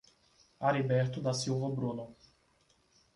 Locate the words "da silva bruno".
1.21-2.15